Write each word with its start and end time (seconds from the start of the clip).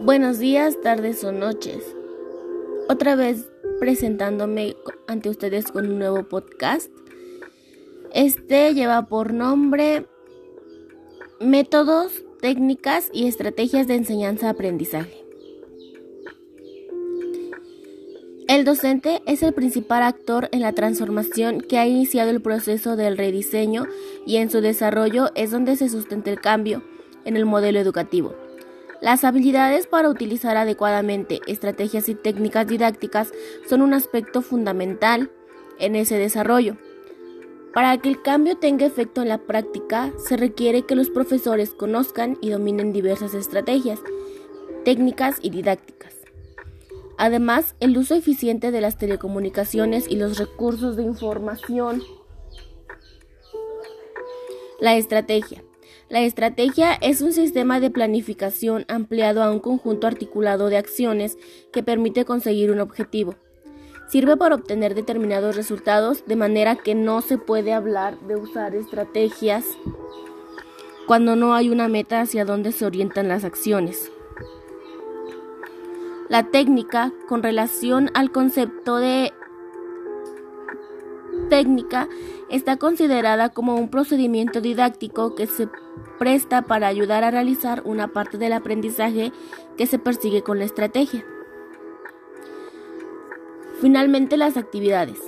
Buenos 0.00 0.38
días, 0.38 0.78
tardes 0.82 1.24
o 1.24 1.32
noches. 1.32 1.82
Otra 2.88 3.16
vez 3.16 3.48
presentándome 3.80 4.76
ante 5.06 5.30
ustedes 5.30 5.72
con 5.72 5.86
un 5.90 5.98
nuevo 5.98 6.24
podcast. 6.24 6.90
Este 8.12 8.74
lleva 8.74 9.06
por 9.06 9.32
nombre 9.32 10.06
Métodos, 11.40 12.24
técnicas 12.40 13.08
y 13.12 13.26
estrategias 13.26 13.86
de 13.86 13.94
enseñanza-aprendizaje. 13.94 15.24
El 18.48 18.64
docente 18.64 19.22
es 19.26 19.42
el 19.42 19.54
principal 19.54 20.02
actor 20.02 20.48
en 20.52 20.60
la 20.60 20.72
transformación 20.72 21.62
que 21.62 21.78
ha 21.78 21.86
iniciado 21.86 22.30
el 22.30 22.42
proceso 22.42 22.96
del 22.96 23.16
rediseño 23.16 23.86
y 24.26 24.36
en 24.36 24.50
su 24.50 24.60
desarrollo 24.60 25.30
es 25.34 25.50
donde 25.50 25.76
se 25.76 25.88
sustenta 25.88 26.30
el 26.30 26.40
cambio 26.40 26.82
en 27.24 27.36
el 27.36 27.46
modelo 27.46 27.80
educativo. 27.80 28.45
Las 29.00 29.24
habilidades 29.24 29.86
para 29.86 30.08
utilizar 30.08 30.56
adecuadamente 30.56 31.40
estrategias 31.46 32.08
y 32.08 32.14
técnicas 32.14 32.66
didácticas 32.66 33.32
son 33.68 33.82
un 33.82 33.92
aspecto 33.92 34.40
fundamental 34.40 35.30
en 35.78 35.96
ese 35.96 36.18
desarrollo. 36.18 36.76
Para 37.74 37.98
que 37.98 38.08
el 38.08 38.22
cambio 38.22 38.56
tenga 38.56 38.86
efecto 38.86 39.20
en 39.20 39.28
la 39.28 39.38
práctica, 39.38 40.10
se 40.16 40.38
requiere 40.38 40.86
que 40.86 40.94
los 40.94 41.10
profesores 41.10 41.74
conozcan 41.74 42.38
y 42.40 42.48
dominen 42.48 42.94
diversas 42.94 43.34
estrategias, 43.34 44.00
técnicas 44.82 45.36
y 45.42 45.50
didácticas. 45.50 46.14
Además, 47.18 47.74
el 47.80 47.96
uso 47.98 48.14
eficiente 48.14 48.70
de 48.70 48.80
las 48.80 48.96
telecomunicaciones 48.96 50.08
y 50.08 50.16
los 50.16 50.38
recursos 50.38 50.96
de 50.96 51.02
información. 51.02 52.02
La 54.80 54.96
estrategia. 54.96 55.62
La 56.08 56.20
estrategia 56.20 56.94
es 56.94 57.20
un 57.20 57.32
sistema 57.32 57.80
de 57.80 57.90
planificación 57.90 58.84
ampliado 58.86 59.42
a 59.42 59.50
un 59.50 59.58
conjunto 59.58 60.06
articulado 60.06 60.68
de 60.68 60.76
acciones 60.76 61.36
que 61.72 61.82
permite 61.82 62.24
conseguir 62.24 62.70
un 62.70 62.78
objetivo. 62.78 63.34
Sirve 64.08 64.36
para 64.36 64.54
obtener 64.54 64.94
determinados 64.94 65.56
resultados 65.56 66.24
de 66.26 66.36
manera 66.36 66.76
que 66.76 66.94
no 66.94 67.22
se 67.22 67.38
puede 67.38 67.72
hablar 67.72 68.20
de 68.20 68.36
usar 68.36 68.76
estrategias 68.76 69.64
cuando 71.08 71.34
no 71.34 71.54
hay 71.54 71.70
una 71.70 71.88
meta 71.88 72.20
hacia 72.20 72.44
donde 72.44 72.70
se 72.70 72.86
orientan 72.86 73.26
las 73.26 73.42
acciones. 73.42 74.12
La 76.28 76.44
técnica 76.50 77.12
con 77.28 77.42
relación 77.42 78.10
al 78.14 78.30
concepto 78.30 78.98
de 78.98 79.32
técnica 81.48 82.08
está 82.50 82.76
considerada 82.76 83.48
como 83.50 83.76
un 83.76 83.88
procedimiento 83.88 84.60
didáctico 84.60 85.34
que 85.34 85.46
se 85.46 85.68
presta 86.18 86.62
para 86.62 86.88
ayudar 86.88 87.24
a 87.24 87.30
realizar 87.30 87.82
una 87.84 88.08
parte 88.08 88.38
del 88.38 88.52
aprendizaje 88.52 89.32
que 89.76 89.86
se 89.86 89.98
persigue 89.98 90.42
con 90.42 90.58
la 90.58 90.64
estrategia. 90.64 91.24
Finalmente, 93.80 94.36
las 94.36 94.56
actividades. 94.56 95.20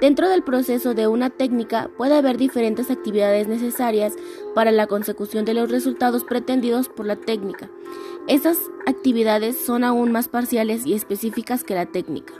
Dentro 0.00 0.28
del 0.28 0.44
proceso 0.44 0.94
de 0.94 1.08
una 1.08 1.30
técnica 1.30 1.90
puede 1.96 2.14
haber 2.14 2.36
diferentes 2.36 2.90
actividades 2.90 3.48
necesarias 3.48 4.14
para 4.54 4.70
la 4.70 4.86
consecución 4.86 5.44
de 5.44 5.54
los 5.54 5.70
resultados 5.70 6.22
pretendidos 6.22 6.88
por 6.88 7.06
la 7.06 7.16
técnica. 7.16 7.68
Estas 8.28 8.58
actividades 8.86 9.56
son 9.56 9.82
aún 9.82 10.12
más 10.12 10.28
parciales 10.28 10.86
y 10.86 10.94
específicas 10.94 11.64
que 11.64 11.74
la 11.74 11.86
técnica. 11.86 12.34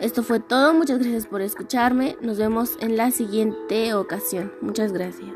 Esto 0.00 0.22
fue 0.22 0.40
todo, 0.40 0.74
muchas 0.74 0.98
gracias 0.98 1.26
por 1.26 1.40
escucharme, 1.40 2.16
nos 2.20 2.36
vemos 2.36 2.76
en 2.80 2.96
la 2.98 3.10
siguiente 3.10 3.94
ocasión, 3.94 4.52
muchas 4.60 4.92
gracias. 4.92 5.34